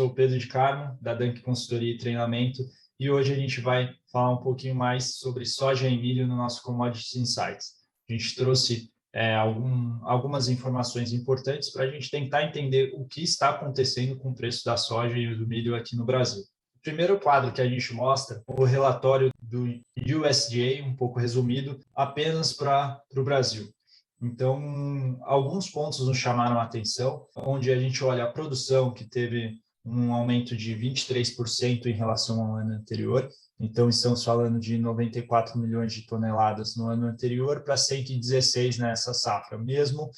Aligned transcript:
sou 0.00 0.14
Pedro 0.14 0.38
de 0.38 0.46
Carmo, 0.46 0.96
da 0.98 1.12
Dunk 1.12 1.42
Consultoria 1.42 1.92
e 1.92 1.98
Treinamento, 1.98 2.62
e 2.98 3.10
hoje 3.10 3.34
a 3.34 3.36
gente 3.36 3.60
vai 3.60 3.94
falar 4.10 4.32
um 4.32 4.42
pouquinho 4.42 4.74
mais 4.74 5.16
sobre 5.16 5.44
soja 5.44 5.86
e 5.90 6.00
milho 6.00 6.26
no 6.26 6.34
nosso 6.34 6.62
Commodity 6.62 7.18
Insights. 7.18 7.74
A 8.08 8.12
gente 8.14 8.34
trouxe 8.34 8.90
é, 9.12 9.34
algum, 9.34 9.98
algumas 10.06 10.48
informações 10.48 11.12
importantes 11.12 11.68
para 11.68 11.84
a 11.84 11.90
gente 11.90 12.10
tentar 12.10 12.44
entender 12.44 12.94
o 12.94 13.04
que 13.04 13.22
está 13.22 13.50
acontecendo 13.50 14.16
com 14.16 14.30
o 14.30 14.34
preço 14.34 14.64
da 14.64 14.74
soja 14.78 15.18
e 15.18 15.34
do 15.34 15.46
milho 15.46 15.76
aqui 15.76 15.94
no 15.94 16.06
Brasil. 16.06 16.44
O 16.76 16.80
primeiro 16.80 17.20
quadro 17.20 17.52
que 17.52 17.60
a 17.60 17.68
gente 17.68 17.92
mostra 17.92 18.42
o 18.46 18.64
relatório 18.64 19.28
do 19.38 19.66
USDA, 19.98 20.82
um 20.82 20.96
pouco 20.96 21.18
resumido, 21.18 21.78
apenas 21.94 22.54
para 22.54 22.98
o 23.14 23.22
Brasil. 23.22 23.68
Então, 24.22 25.18
alguns 25.24 25.68
pontos 25.68 26.06
nos 26.06 26.16
chamaram 26.16 26.58
a 26.58 26.62
atenção, 26.62 27.26
onde 27.36 27.70
a 27.70 27.78
gente 27.78 28.02
olha 28.02 28.24
a 28.24 28.32
produção, 28.32 28.94
que 28.94 29.04
teve 29.04 29.60
um 29.84 30.12
aumento 30.12 30.56
de 30.56 30.74
23% 30.74 31.86
em 31.86 31.92
relação 31.92 32.40
ao 32.40 32.56
ano 32.56 32.74
anterior. 32.74 33.28
Então, 33.58 33.88
estamos 33.88 34.24
falando 34.24 34.58
de 34.58 34.78
94 34.78 35.58
milhões 35.58 35.92
de 35.92 36.06
toneladas 36.06 36.76
no 36.76 36.88
ano 36.88 37.06
anterior 37.06 37.62
para 37.62 37.76
116 37.76 38.78
nessa 38.78 39.14
safra, 39.14 39.58
mesmo 39.58 40.10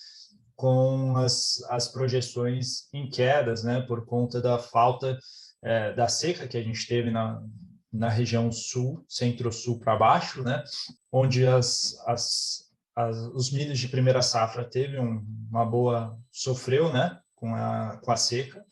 com 0.54 1.16
as, 1.16 1.62
as 1.70 1.88
projeções 1.88 2.88
em 2.92 3.08
quedas, 3.08 3.64
né, 3.64 3.80
por 3.80 4.04
conta 4.04 4.40
da 4.40 4.58
falta 4.58 5.18
é, 5.62 5.92
da 5.92 6.08
seca 6.08 6.46
que 6.46 6.56
a 6.56 6.62
gente 6.62 6.86
teve 6.86 7.10
na, 7.10 7.42
na 7.92 8.08
região 8.08 8.50
sul, 8.52 9.04
centro-sul 9.08 9.78
para 9.78 9.96
baixo, 9.96 10.42
né, 10.42 10.62
onde 11.10 11.46
as, 11.46 11.96
as, 12.06 12.70
as, 12.94 13.16
os 13.34 13.50
milhos 13.52 13.78
de 13.78 13.88
primeira 13.88 14.22
safra 14.22 14.64
teve 14.64 14.98
um, 14.98 15.24
uma 15.50 15.64
boa, 15.64 16.16
sofreu, 16.30 16.92
né, 16.92 17.18
com 17.34 17.54
a, 17.54 17.98
com 18.02 18.12
a 18.12 18.16
seca. 18.16 18.64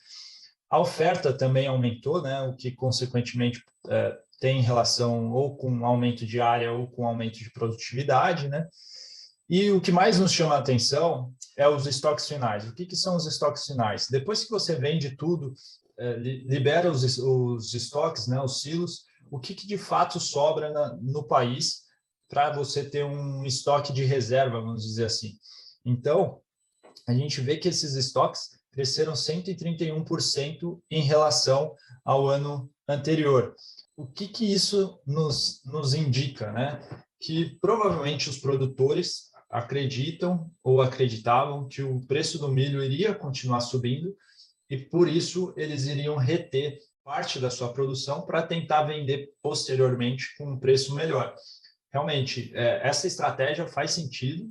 A 0.71 0.79
oferta 0.79 1.33
também 1.33 1.67
aumentou, 1.67 2.23
né, 2.23 2.41
o 2.43 2.55
que 2.55 2.71
consequentemente 2.71 3.65
é, 3.89 4.17
tem 4.41 4.63
relação 4.63 5.33
ou 5.33 5.57
com 5.57 5.85
aumento 5.85 6.25
de 6.25 6.41
área 6.41 6.73
ou 6.73 6.87
com 6.87 7.07
aumento 7.07 7.39
de 7.39 7.51
produtividade, 7.51 8.49
né? 8.49 8.69
E 9.49 9.71
o 9.73 9.81
que 9.81 9.91
mais 9.91 10.21
nos 10.21 10.33
chama 10.33 10.55
a 10.55 10.59
atenção 10.59 11.35
é 11.57 11.69
os 11.69 11.87
estoques 11.87 12.29
finais. 12.29 12.69
O 12.69 12.73
que, 12.73 12.87
que 12.87 12.95
são 12.95 13.17
os 13.17 13.27
estoques 13.27 13.67
finais? 13.67 14.07
Depois 14.09 14.45
que 14.45 14.51
você 14.51 14.77
vende 14.77 15.17
tudo, 15.17 15.53
é, 15.99 16.15
libera 16.15 16.91
os, 16.91 17.19
os 17.19 17.75
estoques, 17.75 18.29
né, 18.29 18.41
os 18.41 18.63
silos, 18.63 19.05
o 19.31 19.41
que, 19.41 19.55
que 19.55 19.67
de 19.67 19.77
fato 19.77 20.21
sobra 20.21 20.71
na, 20.71 20.97
no 21.03 21.25
país 21.25 21.83
para 22.29 22.53
você 22.53 22.89
ter 22.89 23.05
um 23.05 23.45
estoque 23.45 23.93
de 23.93 24.05
reserva, 24.05 24.61
vamos 24.61 24.85
dizer 24.85 25.07
assim. 25.07 25.33
Então, 25.85 26.41
a 27.07 27.13
gente 27.13 27.41
vê 27.41 27.57
que 27.57 27.69
esses 27.69 27.97
estoques 27.97 28.60
cresceram 28.73 29.13
131% 29.13 30.81
em 30.91 31.03
relação 31.03 31.75
ao 32.05 32.29
ano 32.29 32.71
anterior. 32.89 33.55
O 33.97 34.07
que, 34.07 34.29
que 34.29 34.51
isso 34.51 35.01
nos, 35.07 35.61
nos 35.65 35.95
indica? 35.95 36.53
Né? 36.53 36.81
Que 37.21 37.59
provavelmente 37.61 38.31
os 38.31 38.39
produtores 38.39 39.31
acreditam 39.51 40.51
ou 40.63 40.81
acreditavam 40.81 41.69
que 41.69 41.83
o 41.83 42.01
preço 42.07 42.39
do 42.39 42.49
milho 42.49 42.83
iria 42.83 43.15
continuar 43.15 43.61
subindo 43.61 44.15
e 44.69 44.77
por 44.77 45.09
isso 45.09 45.53
eles 45.57 45.87
iriam 45.87 46.17
reter 46.17 46.79
parte 47.03 47.41
da 47.41 47.51
sua 47.51 47.73
produção 47.73 48.23
para 48.23 48.43
tentar 48.43 48.85
vender 48.85 49.33
posteriormente 49.43 50.37
com 50.39 50.53
um 50.53 50.59
preço 50.59 50.95
melhor 50.95 51.35
realmente, 51.93 52.53
é, 52.55 52.87
essa 52.87 53.07
estratégia 53.07 53.67
faz 53.67 53.91
sentido, 53.93 54.49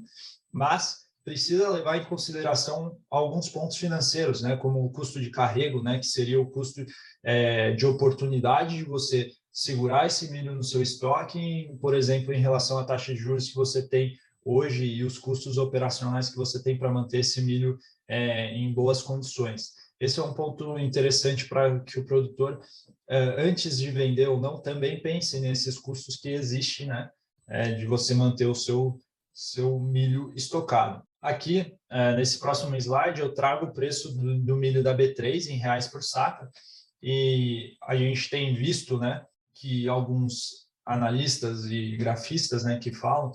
mas 0.52 1.09
precisa 1.24 1.70
levar 1.70 1.98
em 1.98 2.06
consideração 2.06 2.98
alguns 3.10 3.50
pontos 3.50 3.78
financeiros, 3.78 4.42
né, 4.42 4.56
como 4.58 4.84
o 4.84 4.92
custo 4.92 5.20
de 5.20 5.30
carrego, 5.30 5.84
né, 5.84 6.00
que 6.00 6.06
seria 6.06 6.40
o 6.40 6.50
custo 6.50 6.86
é, 7.24 7.72
de 7.74 7.86
oportunidade 7.86 8.78
de 8.78 8.84
você 8.84 9.32
segurar 9.52 10.08
esse 10.08 10.32
milho 10.32 10.56
no 10.56 10.64
seu 10.64 10.82
estoque, 10.82 11.70
por 11.82 11.94
exemplo, 11.94 12.34
em 12.34 12.40
relação 12.40 12.78
à 12.78 12.84
taxa 12.84 13.14
de 13.14 13.20
juros 13.20 13.50
que 13.50 13.56
você 13.56 13.88
tem 13.88 14.16
hoje 14.44 14.86
e 14.86 15.04
os 15.04 15.20
custos 15.20 15.58
operacionais 15.58 16.30
que 16.30 16.38
você 16.38 16.64
tem 16.64 16.78
para 16.78 16.92
manter 16.92 17.20
esse 17.20 17.42
milho 17.42 17.78
é, 18.08 18.56
em 18.56 18.74
boas 18.74 19.02
condições. 19.02 19.74
Esse 20.00 20.20
é 20.20 20.24
um 20.24 20.34
ponto 20.34 20.80
interessante 20.80 21.48
para 21.48 21.82
que 21.82 22.00
o 22.00 22.06
produtor, 22.06 22.62
é, 23.10 23.44
antes 23.44 23.78
de 23.78 23.92
vender 23.92 24.30
ou 24.30 24.40
não, 24.40 24.62
também 24.62 25.02
pense 25.02 25.40
nesses 25.40 25.78
custos 25.78 26.16
que 26.16 26.30
existem, 26.30 26.88
né? 26.88 27.10
é, 27.50 27.74
de 27.74 27.86
você 27.86 28.14
manter 28.14 28.46
o 28.46 28.56
seu, 28.56 29.00
seu 29.34 29.80
milho 29.80 30.32
estocado. 30.36 31.04
Aqui, 31.22 31.76
é, 31.90 32.16
nesse 32.16 32.40
próximo 32.40 32.76
slide, 32.78 33.20
eu 33.20 33.34
trago 33.34 33.66
o 33.66 33.74
preço 33.74 34.16
do, 34.16 34.56
milho 34.56 34.82
da 34.82 34.96
B3 34.96 35.48
em 35.48 35.58
reais 35.58 35.88
por 35.88 36.02
saca, 36.02 36.50
e 37.02 37.76
a 37.84 37.96
gente 37.96 38.30
tem 38.30 38.54
visto 38.54 38.98
né, 38.98 39.24
que 39.54 39.88
alguns 39.88 40.68
analistas 40.86 41.66
e 41.66 41.98
grafistas 41.98 42.64
né, 42.64 42.80
que 42.80 42.94
falam, 42.94 43.32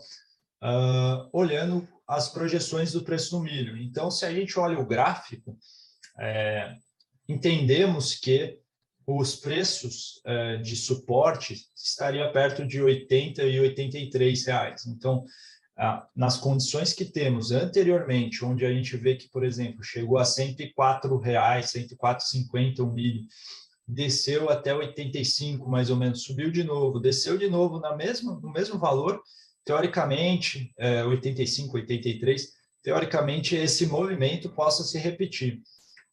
uh, 0.63 1.29
olhando 1.33 1.87
as 2.07 2.29
projeções 2.29 2.93
do 2.93 3.05
preço 3.05 3.31
do 3.31 3.43
milho. 3.43 3.77
Então, 3.77 4.11
se 4.11 4.25
a 4.25 4.33
gente 4.33 4.59
olha 4.59 4.79
o 4.79 4.87
gráfico, 4.87 5.57
é, 6.19 6.75
entendemos 7.29 8.15
que 8.15 8.59
os 9.07 9.37
preços 9.37 10.23
uh, 10.27 10.63
de 10.63 10.77
suporte 10.77 11.67
estaria 11.77 12.31
perto 12.33 12.67
de 12.67 12.83
80 12.83 13.43
e 13.45 13.61
83 13.61 14.47
reais. 14.47 14.87
Então, 14.87 15.25
uh, 15.79 16.03
nas 16.15 16.37
condições 16.37 16.93
que 16.93 17.05
temos 17.05 17.51
anteriormente, 17.53 18.45
onde 18.45 18.65
a 18.65 18.73
gente 18.73 18.97
vê 18.97 19.17
que, 19.17 19.29
por 19.29 19.45
exemplo, 19.45 19.83
chegou 19.83 20.19
a 20.19 20.25
104 20.25 21.17
reais, 21.19 21.73
104,50 21.73 22.81
o 22.81 22.93
milho, 22.93 23.23
desceu 23.87 24.49
até 24.49 24.75
85 24.75 25.69
mais 25.69 25.91
ou 25.91 25.97
menos, 25.97 26.23
subiu 26.23 26.51
de 26.51 26.65
novo, 26.65 26.99
desceu 26.99 27.37
de 27.37 27.49
novo 27.49 27.79
na 27.79 27.95
mesma, 27.95 28.39
no 28.41 28.51
mesmo 28.51 28.79
valor, 28.79 29.21
teoricamente, 29.65 30.73
uh, 30.79 31.09
85, 31.09 31.77
83, 31.77 32.53
teoricamente 32.83 33.57
esse 33.57 33.87
movimento 33.87 34.51
possa 34.51 34.83
se 34.83 34.99
repetir 34.99 35.61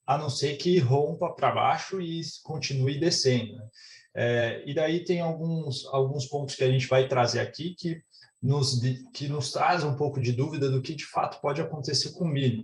a 0.06 0.18
não 0.18 0.30
ser 0.30 0.58
que 0.58 0.78
rompa 0.80 1.30
para 1.30 1.52
baixo 1.52 2.02
e 2.02 2.22
continue 2.44 3.00
descendo. 3.00 3.56
Né? 3.56 3.68
É, 4.14 4.64
e 4.66 4.74
daí 4.74 5.04
tem 5.04 5.22
alguns, 5.22 5.86
alguns 5.86 6.26
pontos 6.26 6.56
que 6.56 6.64
a 6.64 6.72
gente 6.72 6.88
vai 6.88 7.08
trazer 7.08 7.40
aqui 7.40 7.76
que 7.76 8.02
nos, 8.42 8.80
que 9.14 9.28
nos 9.28 9.52
traz 9.52 9.84
um 9.84 9.96
pouco 9.96 10.20
de 10.20 10.32
dúvida 10.32 10.70
do 10.70 10.82
que 10.82 10.96
de 10.96 11.06
fato 11.06 11.40
pode 11.40 11.62
acontecer 11.62 12.12
com 12.12 12.26
o 12.26 12.28
milho. 12.28 12.64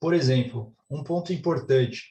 Por 0.00 0.14
exemplo, 0.14 0.74
um 0.88 1.02
ponto 1.02 1.32
importante, 1.32 2.04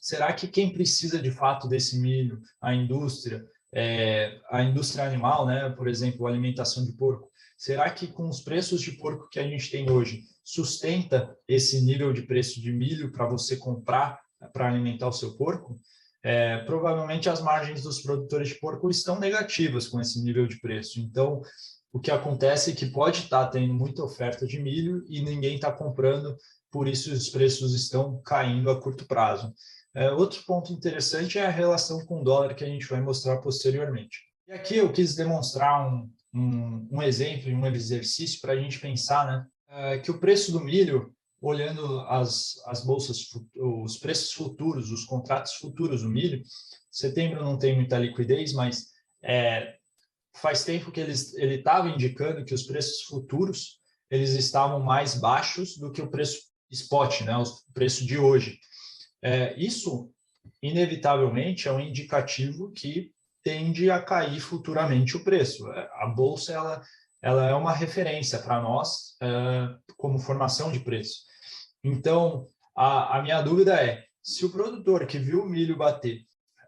será 0.00 0.32
que 0.32 0.48
quem 0.48 0.72
precisa 0.72 1.20
de 1.20 1.30
fato 1.30 1.68
desse 1.68 1.98
milho, 1.98 2.40
a 2.60 2.74
indústria, 2.74 3.44
é, 3.74 4.40
a 4.50 4.62
indústria 4.62 5.04
animal, 5.04 5.46
né, 5.46 5.68
por 5.70 5.88
exemplo, 5.88 6.26
a 6.26 6.30
alimentação 6.30 6.84
de 6.84 6.92
porco, 6.92 7.30
será 7.58 7.90
que 7.90 8.06
com 8.06 8.28
os 8.28 8.40
preços 8.40 8.80
de 8.80 8.92
porco 8.92 9.28
que 9.28 9.38
a 9.38 9.46
gente 9.46 9.70
tem 9.70 9.90
hoje, 9.90 10.22
sustenta 10.44 11.36
esse 11.48 11.80
nível 11.80 12.12
de 12.12 12.22
preço 12.22 12.60
de 12.60 12.72
milho 12.72 13.10
para 13.10 13.26
você 13.26 13.56
comprar 13.56 14.20
para 14.52 14.68
alimentar 14.68 15.08
o 15.08 15.12
seu 15.12 15.36
porco, 15.36 15.78
é, 16.26 16.58
provavelmente 16.64 17.28
as 17.28 17.40
margens 17.40 17.84
dos 17.84 18.02
produtores 18.02 18.48
de 18.48 18.56
porco 18.56 18.90
estão 18.90 19.16
negativas 19.20 19.86
com 19.86 20.00
esse 20.00 20.20
nível 20.20 20.44
de 20.48 20.60
preço. 20.60 20.98
Então, 20.98 21.40
o 21.92 22.00
que 22.00 22.10
acontece 22.10 22.72
é 22.72 22.74
que 22.74 22.86
pode 22.86 23.20
estar 23.20 23.44
tá 23.44 23.50
tendo 23.52 23.72
muita 23.72 24.02
oferta 24.02 24.44
de 24.44 24.60
milho 24.60 25.04
e 25.08 25.22
ninguém 25.22 25.54
está 25.54 25.70
comprando, 25.70 26.36
por 26.68 26.88
isso 26.88 27.12
os 27.12 27.28
preços 27.28 27.72
estão 27.76 28.20
caindo 28.24 28.68
a 28.68 28.80
curto 28.80 29.06
prazo. 29.06 29.54
É, 29.94 30.10
outro 30.10 30.42
ponto 30.44 30.72
interessante 30.72 31.38
é 31.38 31.46
a 31.46 31.50
relação 31.50 32.04
com 32.04 32.20
o 32.20 32.24
dólar 32.24 32.56
que 32.56 32.64
a 32.64 32.68
gente 32.68 32.88
vai 32.88 33.00
mostrar 33.00 33.36
posteriormente. 33.36 34.18
E 34.48 34.52
aqui 34.52 34.78
eu 34.78 34.92
quis 34.92 35.14
demonstrar 35.14 35.88
um, 35.88 36.10
um, 36.34 36.88
um 36.90 37.02
exemplo, 37.02 37.52
um 37.52 37.64
exercício 37.66 38.40
para 38.40 38.52
a 38.52 38.56
gente 38.56 38.80
pensar 38.80 39.26
né, 39.28 39.46
é, 39.68 39.98
que 39.98 40.10
o 40.10 40.18
preço 40.18 40.50
do 40.50 40.58
milho, 40.58 41.14
olhando 41.40 42.00
as, 42.00 42.54
as 42.66 42.84
bolsas, 42.84 43.18
os 43.54 43.98
preços 43.98 44.32
futuros, 44.32 44.90
os 44.90 45.04
contratos 45.04 45.54
futuros 45.54 46.02
do 46.02 46.08
milho, 46.08 46.42
setembro 46.90 47.44
não 47.44 47.58
tem 47.58 47.74
muita 47.74 47.98
liquidez, 47.98 48.52
mas 48.52 48.86
é, 49.22 49.76
faz 50.34 50.64
tempo 50.64 50.90
que 50.90 51.00
ele 51.00 51.12
estava 51.12 51.88
indicando 51.88 52.44
que 52.44 52.54
os 52.54 52.62
preços 52.62 53.02
futuros 53.02 53.80
eles 54.10 54.30
estavam 54.30 54.80
mais 54.80 55.14
baixos 55.14 55.76
do 55.76 55.90
que 55.90 56.00
o 56.00 56.10
preço 56.10 56.38
spot, 56.70 57.22
né, 57.22 57.36
o 57.36 57.44
preço 57.72 58.06
de 58.06 58.18
hoje. 58.18 58.58
É, 59.22 59.54
isso, 59.58 60.10
inevitavelmente, 60.62 61.68
é 61.68 61.72
um 61.72 61.80
indicativo 61.80 62.70
que 62.72 63.12
tende 63.42 63.90
a 63.90 64.00
cair 64.00 64.40
futuramente 64.40 65.16
o 65.16 65.24
preço. 65.24 65.70
É, 65.72 65.88
a 65.94 66.06
bolsa 66.06 66.52
ela 66.52 66.82
ela 67.26 67.44
é 67.44 67.54
uma 67.54 67.72
referência 67.72 68.38
para 68.38 68.60
nós 68.60 69.16
uh, 69.20 69.76
como 69.96 70.16
formação 70.16 70.70
de 70.70 70.78
preço. 70.78 71.22
Então, 71.82 72.46
a, 72.76 73.18
a, 73.18 73.22
minha 73.22 73.42
dúvida 73.42 73.74
é, 73.82 74.04
se 74.22 74.46
o 74.46 74.50
produtor 74.50 75.04
que 75.08 75.18
viu 75.18 75.42
o 75.42 75.48
milho 75.48 75.76
bater 75.76 76.20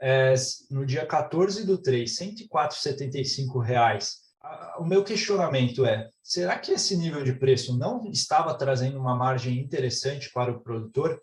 é, 0.02 0.34
no 0.68 0.84
dia 0.84 1.06
14 1.06 1.64
do 1.64 1.78
3, 1.78 2.10
104,75 2.10 3.62
reais, 3.62 4.16
o 4.78 4.84
meu 4.84 5.04
questionamento 5.04 5.86
é, 5.86 6.08
será 6.24 6.58
que 6.58 6.72
esse 6.72 6.96
nível 6.96 7.22
de 7.22 7.34
preço 7.34 7.78
não 7.78 8.10
estava 8.10 8.52
trazendo 8.52 8.98
uma 8.98 9.14
margem 9.14 9.60
interessante 9.60 10.28
para 10.32 10.50
o 10.50 10.60
produtor? 10.60 11.20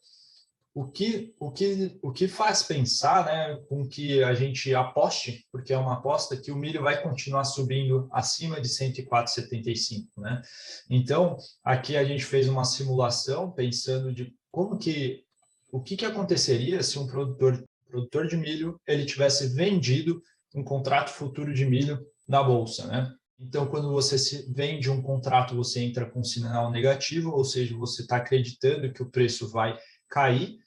O 0.76 0.86
que, 0.86 1.34
o 1.40 1.50
que, 1.50 1.98
o 2.02 2.12
que 2.12 2.28
faz 2.28 2.62
pensar 2.62 3.26
né, 3.26 3.56
com 3.70 3.88
que 3.88 4.22
a 4.22 4.34
gente 4.34 4.76
aposte, 4.76 5.48
porque 5.50 5.72
é 5.72 5.78
uma 5.78 5.94
aposta, 5.94 6.36
que 6.36 6.52
o 6.52 6.58
milho 6.58 6.84
vai 6.84 7.02
continuar 7.02 7.46
subindo 7.46 8.10
acima 8.12 8.60
de 8.60 8.68
104,75. 8.68 10.06
Né? 10.18 10.42
Então, 10.90 11.38
aqui 11.64 11.96
a 11.96 12.04
gente 12.04 12.26
fez 12.26 12.50
uma 12.50 12.66
simulação 12.66 13.50
pensando 13.52 14.14
de 14.14 14.36
como 14.52 14.78
que 14.78 15.24
o 15.72 15.82
que, 15.82 15.96
que 15.96 16.06
aconteceria 16.06 16.84
se 16.84 17.00
um 17.00 17.08
produtor, 17.08 17.64
produtor 17.88 18.28
de 18.28 18.38
milho 18.38 18.80
ele 18.86 19.06
tivesse 19.06 19.48
vendido 19.48 20.22
um 20.54 20.64
contrato 20.64 21.10
futuro 21.10 21.54
de 21.54 21.66
milho 21.66 22.06
na 22.28 22.44
bolsa, 22.44 22.86
né? 22.88 23.14
Então, 23.38 23.68
quando 23.68 23.92
você 23.92 24.46
vende 24.54 24.90
um 24.90 25.02
contrato, 25.02 25.56
você 25.56 25.82
entra 25.82 26.06
com 26.10 26.24
sinal 26.24 26.72
negativo, 26.72 27.32
ou 27.32 27.44
seja, 27.44 27.76
você 27.76 28.02
está 28.02 28.18
acreditando 28.18 28.92
que 28.94 29.04
o 29.04 29.10
preço 29.10 29.50
vai 29.50 29.78
cair, 30.08 30.58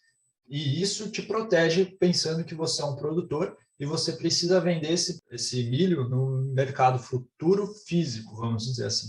e 0.49 0.81
isso 0.81 1.11
te 1.11 1.23
protege 1.23 1.85
pensando 1.85 2.45
que 2.45 2.55
você 2.55 2.83
é 2.83 2.85
um 2.85 2.97
produtor 2.97 3.57
e 3.79 3.87
você 3.87 4.13
precisa 4.13 4.61
vender 4.61 4.93
esse, 4.93 5.23
esse 5.31 5.63
milho 5.65 6.09
no 6.09 6.43
mercado 6.53 6.99
futuro 6.99 7.67
físico, 7.87 8.35
vamos 8.37 8.65
dizer 8.65 8.87
assim. 8.87 9.09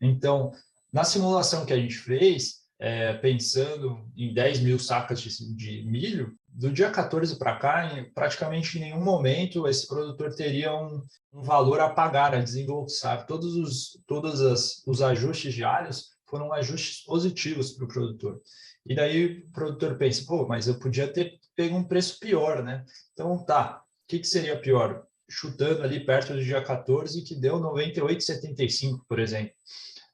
Então, 0.00 0.52
na 0.92 1.04
simulação 1.04 1.64
que 1.64 1.72
a 1.72 1.76
gente 1.76 1.96
fez, 1.96 2.64
é, 2.78 3.14
pensando 3.14 4.04
em 4.16 4.34
10 4.34 4.60
mil 4.60 4.78
sacas 4.78 5.20
de, 5.20 5.54
de 5.54 5.82
milho, 5.86 6.36
do 6.48 6.70
dia 6.70 6.90
14 6.90 7.36
para 7.36 7.56
cá, 7.56 7.98
em, 7.98 8.12
praticamente 8.12 8.76
em 8.76 8.82
nenhum 8.82 9.02
momento 9.02 9.66
esse 9.66 9.88
produtor 9.88 10.34
teria 10.34 10.74
um, 10.74 11.02
um 11.32 11.42
valor 11.42 11.80
a 11.80 11.88
pagar, 11.88 12.34
a 12.34 12.40
desembolsar. 12.40 13.26
Todos 13.26 13.56
os, 13.56 13.98
todos 14.06 14.40
as, 14.40 14.82
os 14.86 15.00
ajustes 15.02 15.54
diários 15.54 16.10
foram 16.26 16.52
ajustes 16.52 17.04
positivos 17.04 17.72
para 17.72 17.84
o 17.84 17.88
produtor. 17.88 18.40
E 18.86 18.94
daí 18.94 19.26
o 19.26 19.52
produtor 19.52 19.96
pensa, 19.96 20.24
pô, 20.26 20.46
mas 20.46 20.68
eu 20.68 20.78
podia 20.78 21.08
ter 21.08 21.38
pego 21.56 21.76
um 21.76 21.84
preço 21.84 22.18
pior, 22.18 22.62
né? 22.62 22.84
Então, 23.12 23.42
tá, 23.44 23.82
o 24.04 24.06
que, 24.08 24.18
que 24.18 24.26
seria 24.26 24.58
pior? 24.58 25.06
Chutando 25.28 25.82
ali 25.82 26.04
perto 26.04 26.34
do 26.34 26.44
dia 26.44 26.62
14, 26.62 27.22
que 27.22 27.34
deu 27.34 27.58
98,75, 27.60 29.00
por 29.08 29.18
exemplo. 29.18 29.54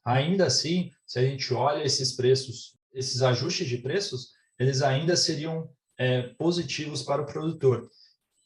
Ainda 0.05 0.45
assim, 0.45 0.91
se 1.05 1.19
a 1.19 1.21
gente 1.21 1.53
olha 1.53 1.83
esses 1.83 2.13
preços, 2.13 2.77
esses 2.93 3.21
ajustes 3.21 3.67
de 3.67 3.77
preços, 3.77 4.29
eles 4.57 4.81
ainda 4.81 5.15
seriam 5.15 5.69
é, 5.97 6.23
positivos 6.37 7.03
para 7.03 7.21
o 7.21 7.25
produtor. 7.25 7.89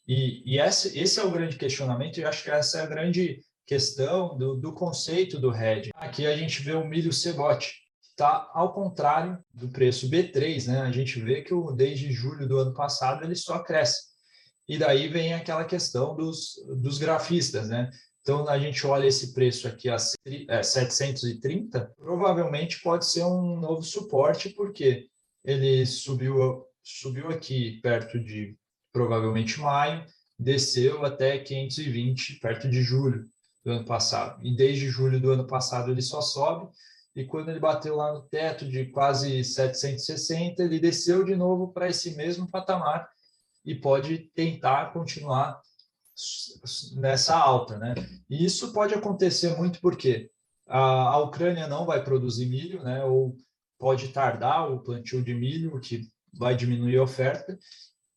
E, 0.06 0.42
e 0.44 0.58
esse, 0.58 0.98
esse 0.98 1.18
é 1.18 1.22
o 1.22 1.30
grande 1.30 1.56
questionamento, 1.56 2.18
e 2.18 2.24
acho 2.24 2.42
que 2.44 2.50
essa 2.50 2.78
é 2.78 2.82
a 2.82 2.86
grande 2.86 3.40
questão 3.66 4.36
do, 4.36 4.54
do 4.56 4.72
conceito 4.72 5.38
do 5.38 5.54
hedge. 5.54 5.90
Aqui 5.94 6.26
a 6.26 6.36
gente 6.36 6.62
vê 6.62 6.72
o 6.72 6.86
milho 6.86 7.12
cebote, 7.12 7.85
está 8.16 8.50
ao 8.54 8.72
contrário 8.72 9.38
do 9.52 9.68
preço 9.68 10.08
B3, 10.08 10.66
né? 10.66 10.80
A 10.80 10.90
gente 10.90 11.20
vê 11.20 11.42
que 11.42 11.52
o, 11.52 11.70
desde 11.70 12.10
julho 12.10 12.48
do 12.48 12.56
ano 12.58 12.72
passado 12.72 13.22
ele 13.22 13.36
só 13.36 13.58
cresce. 13.58 14.06
E 14.66 14.78
daí 14.78 15.06
vem 15.06 15.34
aquela 15.34 15.64
questão 15.64 16.16
dos, 16.16 16.54
dos 16.80 16.98
grafistas, 16.98 17.68
né? 17.68 17.90
Então, 18.22 18.48
a 18.48 18.58
gente 18.58 18.84
olha 18.84 19.06
esse 19.06 19.32
preço 19.32 19.68
aqui 19.68 19.88
a 19.88 19.98
730, 19.98 21.78
é, 21.78 21.80
provavelmente 21.96 22.82
pode 22.82 23.06
ser 23.06 23.22
um 23.22 23.60
novo 23.60 23.84
suporte, 23.84 24.48
porque 24.48 25.06
ele 25.44 25.86
subiu, 25.86 26.64
subiu 26.82 27.28
aqui 27.28 27.80
perto 27.82 28.18
de, 28.18 28.58
provavelmente, 28.92 29.60
maio, 29.60 30.04
desceu 30.36 31.04
até 31.04 31.38
520, 31.38 32.40
perto 32.40 32.68
de 32.68 32.82
julho 32.82 33.24
do 33.64 33.70
ano 33.70 33.84
passado. 33.84 34.44
E 34.44 34.56
desde 34.56 34.88
julho 34.88 35.20
do 35.20 35.30
ano 35.30 35.46
passado 35.46 35.92
ele 35.92 36.02
só 36.02 36.20
sobe, 36.20 36.68
e 37.16 37.24
quando 37.24 37.48
ele 37.48 37.58
bateu 37.58 37.96
lá 37.96 38.12
no 38.12 38.20
teto 38.28 38.68
de 38.68 38.84
quase 38.86 39.42
760, 39.42 40.62
ele 40.62 40.78
desceu 40.78 41.24
de 41.24 41.34
novo 41.34 41.72
para 41.72 41.88
esse 41.88 42.14
mesmo 42.14 42.46
patamar 42.50 43.08
e 43.64 43.74
pode 43.74 44.18
tentar 44.34 44.92
continuar 44.92 45.58
nessa 46.96 47.34
alta, 47.34 47.78
né? 47.78 47.94
E 48.28 48.44
isso 48.44 48.70
pode 48.70 48.92
acontecer 48.92 49.56
muito 49.56 49.80
porque 49.80 50.30
a, 50.68 51.18
Ucrânia 51.18 51.66
não 51.66 51.86
vai 51.86 52.04
produzir 52.04 52.46
milho, 52.46 52.82
né? 52.82 53.02
Ou 53.04 53.34
pode 53.78 54.08
tardar 54.08 54.70
o 54.70 54.80
plantio 54.80 55.22
de 55.22 55.34
milho, 55.34 55.80
que 55.80 56.06
vai 56.38 56.54
diminuir 56.54 56.98
a 56.98 57.02
oferta, 57.02 57.58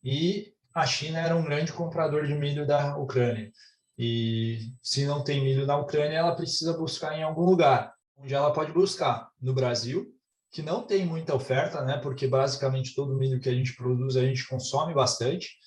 e 0.03 0.53
a 0.75 0.85
China 0.85 1.19
era 1.19 1.37
um 1.37 1.43
grande 1.43 1.71
comprador 1.71 2.27
de 2.27 2.35
milho 2.35 2.67
da 2.67 2.97
Ucrânia. 2.97 3.49
E 3.97 4.73
se 4.83 5.05
não 5.05 5.23
tem 5.23 5.41
milho 5.41 5.65
na 5.65 5.77
Ucrânia, 5.77 6.17
ela 6.17 6.35
precisa 6.35 6.77
buscar 6.77 7.17
em 7.17 7.23
algum 7.23 7.43
lugar 7.43 7.93
onde 8.21 8.33
ela 8.33 8.51
pode 8.51 8.71
buscar 8.71 9.29
no 9.41 9.53
Brasil, 9.53 10.13
que 10.51 10.61
não 10.61 10.81
tem 10.81 11.05
muita 11.05 11.35
oferta, 11.35 11.81
né? 11.83 11.97
Porque 11.97 12.27
basicamente 12.27 12.95
todo 12.95 13.15
milho 13.15 13.39
que 13.39 13.49
a 13.49 13.53
gente 13.53 13.75
produz 13.75 14.15
a 14.15 14.21
gente 14.21 14.47
consome 14.47 14.93
bastante, 14.93 15.57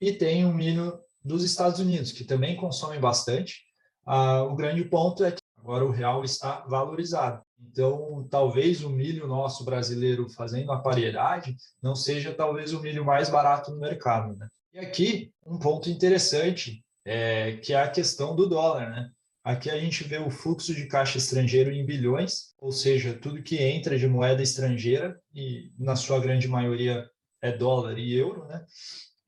e 0.00 0.12
tem 0.12 0.44
o 0.44 0.52
milho 0.52 0.98
dos 1.24 1.42
Estados 1.42 1.80
Unidos, 1.80 2.12
que 2.12 2.24
também 2.24 2.56
consome 2.56 2.98
bastante. 2.98 3.62
Ah, 4.04 4.42
o 4.42 4.54
grande 4.54 4.84
ponto 4.84 5.24
é 5.24 5.32
que 5.32 5.40
agora 5.58 5.84
o 5.84 5.90
real 5.90 6.24
está 6.24 6.60
valorizado. 6.68 7.42
Então, 7.58 8.26
talvez 8.30 8.84
o 8.84 8.90
milho 8.90 9.26
nosso 9.26 9.64
brasileiro 9.64 10.28
fazendo 10.28 10.70
aparelhagem 10.70 11.56
não 11.82 11.94
seja 11.94 12.34
talvez 12.34 12.74
o 12.74 12.80
milho 12.80 13.04
mais 13.04 13.30
barato 13.30 13.70
no 13.70 13.80
mercado. 13.80 14.36
Né? 14.36 14.46
E 14.74 14.78
aqui, 14.80 15.32
um 15.46 15.58
ponto 15.58 15.88
interessante, 15.88 16.84
é, 17.04 17.56
que 17.56 17.72
é 17.72 17.80
a 17.80 17.90
questão 17.90 18.36
do 18.36 18.46
dólar. 18.46 18.90
Né? 18.90 19.10
Aqui 19.44 19.68
a 19.68 19.78
gente 19.78 20.02
vê 20.04 20.16
o 20.16 20.30
fluxo 20.30 20.74
de 20.74 20.86
caixa 20.86 21.18
estrangeiro 21.18 21.70
em 21.70 21.84
bilhões, 21.84 22.54
ou 22.58 22.72
seja, 22.72 23.12
tudo 23.12 23.42
que 23.42 23.62
entra 23.62 23.98
de 23.98 24.08
moeda 24.08 24.42
estrangeira, 24.42 25.20
e 25.34 25.70
na 25.78 25.94
sua 25.94 26.18
grande 26.18 26.48
maioria 26.48 27.06
é 27.42 27.52
dólar 27.52 27.98
e 27.98 28.14
euro, 28.14 28.46
né? 28.46 28.64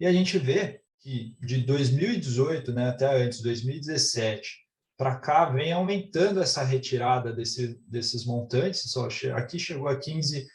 E 0.01 0.07
a 0.07 0.13
gente 0.13 0.39
vê 0.39 0.81
que 1.01 1.37
de 1.39 1.59
2018 1.59 2.73
né, 2.73 2.89
até 2.89 3.23
antes, 3.23 3.43
2017, 3.43 4.57
para 4.97 5.17
cá, 5.17 5.51
vem 5.51 5.71
aumentando 5.73 6.41
essa 6.41 6.65
retirada 6.65 7.31
desse, 7.31 7.79
desses 7.87 8.25
montantes. 8.25 8.91
Só 8.91 9.09
aqui 9.35 9.59
chegou 9.59 9.87
a 9.87 9.99
15 9.99 10.47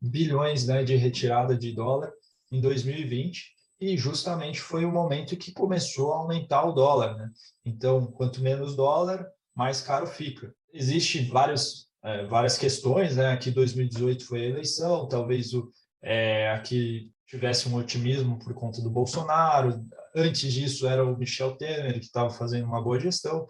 bilhões 0.00 0.68
né, 0.68 0.84
de 0.84 0.94
retirada 0.94 1.56
de 1.56 1.72
dólar 1.72 2.12
em 2.52 2.60
2020 2.60 3.59
e 3.80 3.96
justamente 3.96 4.60
foi 4.60 4.84
o 4.84 4.92
momento 4.92 5.36
que 5.36 5.52
começou 5.52 6.12
a 6.12 6.18
aumentar 6.18 6.64
o 6.64 6.72
dólar. 6.72 7.16
Né? 7.16 7.30
Então, 7.64 8.06
quanto 8.06 8.42
menos 8.42 8.76
dólar, 8.76 9.26
mais 9.54 9.80
caro 9.80 10.06
fica. 10.06 10.54
Existem 10.72 11.26
várias, 11.28 11.86
é, 12.04 12.26
várias 12.26 12.58
questões, 12.58 13.16
né? 13.16 13.32
aqui 13.32 13.50
2018 13.50 14.26
foi 14.26 14.42
a 14.42 14.48
eleição, 14.50 15.08
talvez 15.08 15.54
o, 15.54 15.70
é, 16.02 16.50
aqui 16.50 17.10
tivesse 17.26 17.68
um 17.68 17.76
otimismo 17.76 18.38
por 18.38 18.52
conta 18.52 18.82
do 18.82 18.90
Bolsonaro, 18.90 19.82
antes 20.14 20.52
disso 20.52 20.86
era 20.86 21.04
o 21.04 21.16
Michel 21.16 21.56
Temer, 21.56 21.94
que 21.94 22.06
estava 22.06 22.28
fazendo 22.28 22.66
uma 22.66 22.82
boa 22.82 22.98
gestão, 23.00 23.46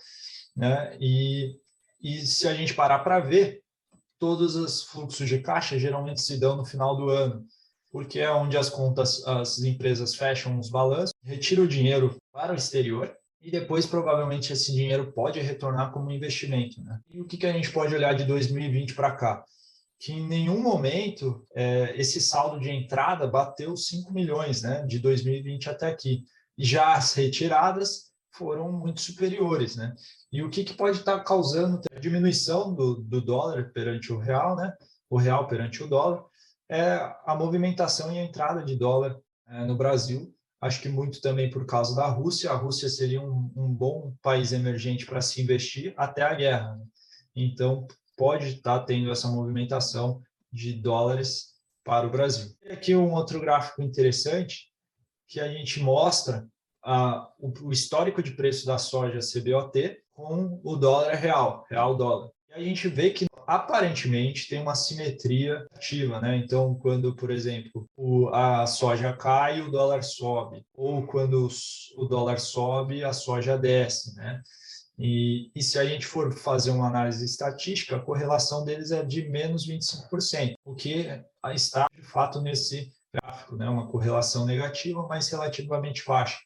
né? 0.55 0.97
e, 1.01 1.57
e 2.01 2.19
se 2.19 2.47
a 2.47 2.55
gente 2.55 2.75
parar 2.75 3.01
para 3.01 3.19
ver, 3.21 3.63
todos 4.19 4.55
os 4.55 4.85
fluxos 4.85 5.29
de 5.29 5.41
caixa 5.41 5.79
geralmente 5.79 6.21
se 6.21 6.39
dão 6.39 6.57
no 6.57 6.65
final 6.65 6.95
do 6.95 7.09
ano 7.09 7.45
porque 7.91 8.21
é 8.21 8.31
onde 8.31 8.57
as 8.57 8.71
contas, 8.71 9.27
as 9.27 9.59
empresas 9.61 10.15
fecham 10.15 10.59
os 10.59 10.71
balanços, 10.71 11.15
retiram 11.23 11.65
o 11.65 11.69
dinheiro 11.69 12.17
para 12.33 12.53
o 12.53 12.57
exterior 12.57 13.13
e 13.43 13.51
depois 13.51 13.87
provavelmente 13.87 14.53
esse 14.53 14.73
dinheiro 14.73 15.13
pode 15.13 15.41
retornar 15.41 15.93
como 15.93 16.11
investimento. 16.11 16.83
Né? 16.83 17.01
E 17.09 17.21
o 17.21 17.25
que, 17.25 17.37
que 17.37 17.47
a 17.47 17.53
gente 17.53 17.71
pode 17.73 17.95
olhar 17.95 18.15
de 18.15 18.25
2020 18.25 18.95
para 18.95 19.13
cá? 19.13 19.45
Que 19.99 20.13
em 20.13 20.27
nenhum 20.27 20.63
momento 20.63 21.45
é, 21.55 21.95
esse 21.97 22.21
saldo 22.21 22.61
de 22.61 22.71
entrada 22.71 23.27
bateu 23.27 23.77
5 23.77 24.13
milhões 24.13 24.63
né, 24.63 24.85
de 24.87 24.99
2020 24.99 25.69
até 25.69 25.89
aqui. 25.89 26.23
E 26.57 26.65
já 26.65 26.95
as 26.95 27.15
retiradas 27.15 28.11
foram 28.33 28.71
muito 28.71 29.01
superiores. 29.01 29.77
Né? 29.77 29.95
E 30.31 30.43
o 30.43 30.51
que, 30.51 30.63
que 30.63 30.75
pode 30.75 30.99
estar 30.99 31.19
causando 31.21 31.81
a 31.95 31.99
diminuição 31.99 32.75
do, 32.75 32.97
do 32.97 33.21
dólar 33.21 33.73
perante 33.73 34.13
o 34.13 34.19
real, 34.19 34.55
né? 34.55 34.73
o 35.09 35.19
real 35.19 35.49
perante 35.49 35.83
o 35.83 35.89
dólar, 35.89 36.25
é 36.71 37.13
a 37.27 37.35
movimentação 37.35 38.13
e 38.13 38.19
a 38.19 38.23
entrada 38.23 38.63
de 38.63 38.77
dólar 38.77 39.19
é, 39.49 39.65
no 39.65 39.77
Brasil. 39.77 40.33
Acho 40.61 40.81
que 40.81 40.89
muito 40.89 41.21
também 41.21 41.51
por 41.51 41.67
causa 41.67 41.97
da 41.97 42.07
Rússia. 42.07 42.51
A 42.51 42.55
Rússia 42.55 42.89
seria 42.89 43.21
um, 43.21 43.51
um 43.57 43.75
bom 43.75 44.15
país 44.23 44.53
emergente 44.53 45.05
para 45.05 45.21
se 45.21 45.43
investir 45.43 45.93
até 45.97 46.23
a 46.23 46.35
guerra. 46.35 46.77
Né? 46.77 46.85
Então, 47.35 47.89
pode 48.17 48.49
estar 48.49 48.81
tendo 48.81 49.11
essa 49.11 49.29
movimentação 49.29 50.23
de 50.53 50.73
dólares 50.75 51.55
para 51.83 52.07
o 52.07 52.11
Brasil. 52.11 52.55
E 52.63 52.69
aqui 52.69 52.95
um 52.95 53.15
outro 53.15 53.41
gráfico 53.41 53.83
interessante 53.83 54.69
que 55.27 55.41
a 55.41 55.49
gente 55.49 55.81
mostra 55.81 56.47
a, 56.85 57.29
o, 57.39 57.53
o 57.69 57.73
histórico 57.73 58.23
de 58.23 58.33
preço 58.33 58.65
da 58.65 58.79
soja 58.79 59.19
CBOT 59.19 59.99
com 60.13 60.61
o 60.63 60.77
dólar 60.77 61.15
real, 61.15 61.65
real 61.69 61.97
dólar. 61.97 62.31
E 62.49 62.53
a 62.53 62.61
gente 62.61 62.87
vê 62.87 63.11
que 63.11 63.30
aparentemente 63.51 64.49
tem 64.49 64.63
uma 64.63 64.77
simetria 64.77 65.67
ativa, 65.75 66.21
né? 66.21 66.37
Então, 66.37 66.73
quando, 66.77 67.17
por 67.17 67.33
exemplo, 67.33 67.85
o, 67.97 68.29
a 68.29 68.65
soja 68.65 69.13
cai, 69.13 69.61
o 69.61 69.73
dólar 69.73 70.05
sobe, 70.05 70.65
ou 70.73 71.05
quando 71.05 71.49
o 71.97 72.05
dólar 72.05 72.39
sobe, 72.39 73.03
a 73.03 73.13
soja 73.13 73.59
desce, 73.59 74.15
né? 74.15 74.41
E, 74.97 75.51
e, 75.53 75.63
se 75.65 75.81
a 75.81 75.85
gente 75.85 76.07
for 76.07 76.33
fazer 76.33 76.71
uma 76.71 76.87
análise 76.87 77.25
estatística, 77.25 77.97
a 77.97 78.01
correlação 78.01 78.65
deles 78.65 78.93
é 78.93 79.03
de 79.03 79.29
menos 79.29 79.67
25%, 79.67 80.55
o 80.65 80.75
que 80.75 81.09
está, 81.53 81.89
de 81.93 82.03
fato, 82.03 82.41
nesse 82.41 82.93
gráfico, 83.13 83.57
né? 83.57 83.69
uma 83.69 83.89
correlação 83.89 84.47
negativa, 84.47 85.05
mas 85.09 85.29
relativamente 85.29 86.05
baixa. 86.07 86.39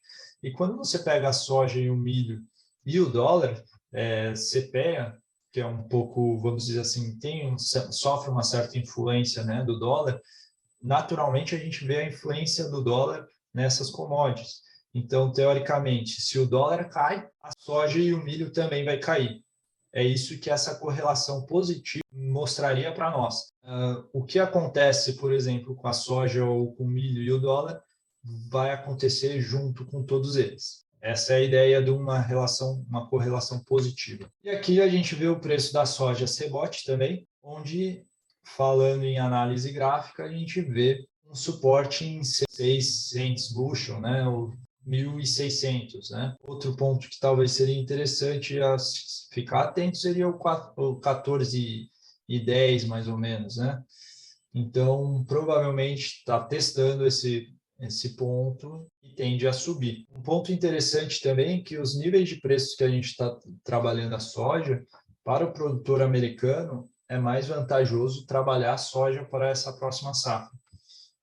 E 0.42 0.52
quando 0.52 0.76
você 0.76 1.00
pega 1.00 1.28
a 1.28 1.32
soja 1.32 1.78
e 1.78 1.90
o 1.90 1.96
milho 1.96 2.40
e 2.87 3.00
o 3.00 3.11
dólar, 3.11 3.61
é, 3.92 4.32
CPEA, 4.34 5.18
que 5.54 5.61
é 5.61 5.66
um 5.66 5.84
pouco, 5.84 6.37
vamos 6.40 6.66
dizer 6.66 6.80
assim, 6.80 7.16
tem 7.20 7.49
um, 7.49 7.56
sofre 7.56 8.28
uma 8.28 8.42
certa 8.42 8.76
influência 8.76 9.44
né, 9.44 9.62
do 9.62 9.78
dólar, 9.78 10.20
naturalmente 10.82 11.54
a 11.54 11.58
gente 11.58 11.84
vê 11.84 11.99
a 11.99 12.08
influência 12.08 12.68
do 12.68 12.82
dólar 12.82 13.25
nessas 13.54 13.88
commodities. 13.88 14.62
Então, 14.92 15.32
teoricamente, 15.32 16.20
se 16.20 16.40
o 16.40 16.46
dólar 16.46 16.88
cai, 16.88 17.28
a 17.40 17.52
soja 17.56 18.00
e 18.00 18.12
o 18.12 18.25
milho 18.25 18.50
também 18.50 18.84
vai 18.84 18.99
cair. 18.99 19.44
É 19.92 20.02
isso 20.02 20.40
que 20.40 20.50
essa 20.50 20.75
correlação 20.75 21.46
positiva 21.46 22.02
mostraria 22.12 22.92
para 22.92 23.12
nós. 23.12 23.52
Uh, 23.62 24.08
o 24.12 24.25
que 24.25 24.40
acontece, 24.40 25.12
por 25.12 25.32
exemplo, 25.32 25.76
com 25.76 25.87
a 25.87 25.92
soja 25.92 26.44
ou 26.44 26.75
com 26.75 26.82
o 26.82 26.88
milho 26.88 27.23
e 27.23 27.30
o 27.30 27.38
dólar, 27.38 27.80
vai 28.50 28.73
acontecer 28.73 29.40
junto 29.40 29.87
com 29.87 30.02
todos 30.02 30.34
eles. 30.34 30.83
Essa 31.04 31.34
é 31.34 31.37
a 31.37 31.40
ideia 31.42 31.82
de 31.82 31.90
uma 31.90 32.18
relação, 32.18 32.82
uma 32.88 33.06
correlação 33.11 33.62
positiva. 33.62 34.26
E 34.42 34.49
aqui 34.49 34.80
a 34.80 34.88
gente 34.88 35.14
vê 35.14 35.28
o 35.28 35.38
preço 35.38 35.70
da 35.70 35.84
soja 35.84 36.25
CBOT 36.25 36.82
também, 36.87 37.28
onde, 37.42 38.06
falando 38.42 39.04
em 39.04 39.18
análise 39.18 39.70
gráfica, 39.70 40.25
a 40.25 40.32
gente 40.32 40.62
vê 40.62 41.06
um 41.30 41.34
suporte 41.34 42.06
em 42.06 42.25
600 42.25 43.52
bushel, 43.52 44.00
né, 44.00 44.25
1.600. 44.88 46.11
Né? 46.11 46.34
Outro 46.42 46.75
ponto 46.75 47.06
que 47.06 47.20
talvez 47.20 47.50
seria 47.52 47.78
interessante 47.78 48.58
a 48.58 48.76
ficar 49.30 49.64
atento 49.64 49.99
seria 49.99 50.26
o 50.26 51.00
14 51.00 51.87
e 52.26 52.40
10, 52.40 52.87
mais 52.87 53.08
ou 53.08 53.18
menos. 53.18 53.58
Né? 53.58 53.78
Então, 54.54 55.23
provavelmente 55.28 56.20
está 56.20 56.40
testando 56.40 57.06
esse, 57.06 57.54
esse 57.80 58.16
ponto 58.16 58.86
e 59.02 59.14
tende 59.14 59.46
a 59.46 59.52
subir. 59.52 60.06
Um 60.14 60.22
ponto 60.22 60.52
interessante 60.52 61.20
também 61.20 61.58
é 61.58 61.62
que 61.62 61.78
os 61.78 61.98
níveis 61.98 62.28
de 62.28 62.40
preços 62.40 62.74
que 62.74 62.84
a 62.84 62.88
gente 62.88 63.06
está 63.06 63.36
trabalhando 63.62 64.14
a 64.14 64.20
soja, 64.20 64.84
para 65.24 65.44
o 65.44 65.52
produtor 65.52 66.02
americano, 66.02 66.88
é 67.08 67.18
mais 67.18 67.48
vantajoso 67.48 68.26
trabalhar 68.26 68.74
a 68.74 68.78
soja 68.78 69.24
para 69.24 69.48
essa 69.48 69.72
próxima 69.72 70.12
safra. 70.12 70.56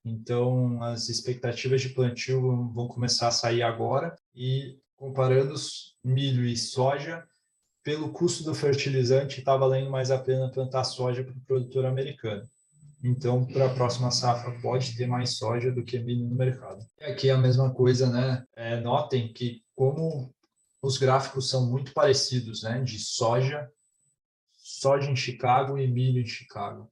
Então, 0.03 0.81
as 0.81 1.09
expectativas 1.09 1.81
de 1.81 1.89
plantio 1.89 2.41
vão 2.73 2.87
começar 2.87 3.27
a 3.27 3.31
sair 3.31 3.61
agora 3.61 4.15
e 4.33 4.79
comparando 4.95 5.53
milho 6.03 6.45
e 6.45 6.57
soja, 6.57 7.23
pelo 7.83 8.11
custo 8.11 8.43
do 8.43 8.53
fertilizante, 8.53 9.39
está 9.39 9.55
valendo 9.57 9.89
mais 9.89 10.11
a 10.11 10.17
pena 10.17 10.51
plantar 10.51 10.83
soja 10.83 11.23
para 11.23 11.33
o 11.33 11.41
produtor 11.41 11.85
americano. 11.85 12.43
Então, 13.03 13.45
para 13.45 13.65
a 13.65 13.73
próxima 13.73 14.11
safra, 14.11 14.59
pode 14.61 14.95
ter 14.95 15.07
mais 15.07 15.37
soja 15.37 15.71
do 15.71 15.83
que 15.83 15.99
milho 15.99 16.27
no 16.27 16.35
mercado. 16.35 16.85
E 16.99 17.05
aqui 17.05 17.29
é 17.29 17.31
a 17.31 17.37
mesma 17.37 17.73
coisa, 17.73 18.09
né? 18.09 18.45
É, 18.55 18.79
notem 18.79 19.33
que 19.33 19.63
como 19.75 20.33
os 20.81 20.97
gráficos 20.97 21.49
são 21.49 21.69
muito 21.69 21.93
parecidos, 21.93 22.61
né? 22.61 22.81
De 22.81 22.99
soja, 22.99 23.67
soja 24.55 25.09
em 25.09 25.15
Chicago 25.15 25.77
e 25.77 25.87
milho 25.87 26.21
em 26.21 26.25
Chicago. 26.25 26.91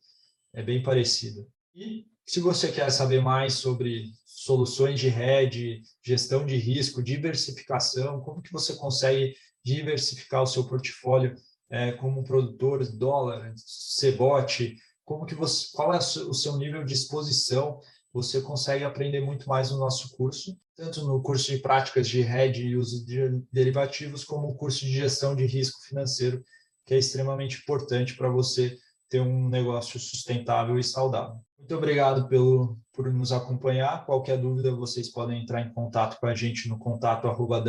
É 0.54 0.64
bem 0.64 0.82
parecido. 0.82 1.48
E 1.76 2.06
se 2.26 2.40
você 2.40 2.72
quer 2.72 2.90
saber 2.92 3.22
mais 3.22 3.54
sobre 3.54 4.06
soluções 4.26 5.00
de 5.00 5.08
hedge, 5.08 5.82
gestão 6.04 6.46
de 6.46 6.56
risco, 6.56 7.04
diversificação, 7.04 8.20
como 8.22 8.42
que 8.42 8.52
você 8.52 8.76
consegue 8.76 9.36
diversificar 9.64 10.42
o 10.42 10.48
seu 10.48 10.68
portfólio 10.68 11.36
é, 11.70 11.92
como 11.92 12.24
produtor, 12.24 12.84
dólar, 12.98 13.54
cebot, 13.56 14.76
como 15.10 15.26
que 15.26 15.34
você, 15.34 15.76
qual 15.76 15.92
é 15.92 15.98
o 15.98 16.34
seu 16.36 16.56
nível 16.56 16.86
de 16.86 16.94
exposição, 16.94 17.82
você 18.14 18.40
consegue 18.42 18.84
aprender 18.84 19.20
muito 19.20 19.50
mais 19.50 19.72
no 19.72 19.80
nosso 19.80 20.16
curso, 20.16 20.56
tanto 20.76 21.04
no 21.04 21.20
curso 21.20 21.50
de 21.50 21.58
práticas 21.58 22.08
de 22.08 22.22
hedge 22.22 22.68
e 22.68 22.76
uso 22.76 23.04
de 23.08 23.42
derivativos, 23.52 24.24
como 24.24 24.50
o 24.50 24.56
curso 24.56 24.86
de 24.86 24.92
gestão 24.92 25.36
de 25.36 25.48
risco 25.48 25.82
financeiro, 25.82 26.44
que 26.86 26.94
é 26.94 27.00
extremamente 27.00 27.58
importante 27.58 28.16
para 28.16 28.30
você 28.30 28.78
ter 29.10 29.20
um 29.20 29.50
negócio 29.50 30.00
sustentável 30.00 30.78
e 30.78 30.84
saudável. 30.84 31.40
Muito 31.58 31.76
obrigado 31.76 32.28
pelo, 32.28 32.78
por 32.94 33.12
nos 33.12 33.32
acompanhar. 33.32 34.06
Qualquer 34.06 34.38
dúvida, 34.38 34.76
vocês 34.76 35.12
podem 35.12 35.42
entrar 35.42 35.62
em 35.62 35.74
contato 35.74 36.20
com 36.20 36.28
a 36.28 36.36
gente 36.36 36.70
no 36.70 36.78
contato 36.78 37.28
arroba 37.28 37.64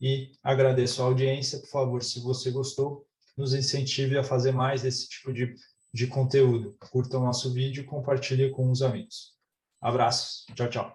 e 0.00 0.30
agradeço 0.44 1.02
a 1.02 1.06
audiência. 1.06 1.58
Por 1.58 1.70
favor, 1.70 2.04
se 2.04 2.20
você 2.20 2.52
gostou, 2.52 3.04
nos 3.36 3.54
incentive 3.54 4.18
a 4.18 4.24
fazer 4.24 4.52
mais 4.52 4.82
desse 4.82 5.08
tipo 5.08 5.32
de, 5.32 5.54
de 5.92 6.06
conteúdo. 6.06 6.76
Curta 6.90 7.18
o 7.18 7.24
nosso 7.24 7.52
vídeo 7.52 7.82
e 7.82 7.86
compartilhe 7.86 8.50
com 8.50 8.70
os 8.70 8.82
amigos. 8.82 9.32
Abraços. 9.80 10.46
Tchau, 10.54 10.68
tchau. 10.68 10.90